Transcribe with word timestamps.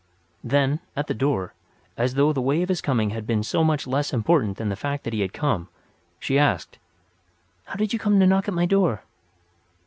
Then, 0.43 0.79
at 0.95 1.05
the 1.05 1.13
door, 1.13 1.53
as 1.95 2.15
though 2.15 2.33
the 2.33 2.41
way 2.41 2.63
of 2.63 2.69
his 2.69 2.81
coming 2.81 3.11
had 3.11 3.27
been 3.27 3.43
so 3.43 3.63
much 3.63 3.85
less 3.85 4.11
important 4.13 4.57
than 4.57 4.69
the 4.69 4.75
fact 4.75 5.03
that 5.03 5.13
he 5.13 5.21
had 5.21 5.31
come, 5.31 5.67
she 6.19 6.39
asked: 6.39 6.79
"How 7.65 7.75
did 7.75 7.93
you 7.93 7.99
come 7.99 8.19
to 8.19 8.25
knock 8.25 8.47
at 8.47 8.53
my 8.55 8.65
door?" 8.65 9.03